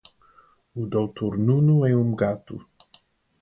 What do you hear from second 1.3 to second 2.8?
Nuno é um gato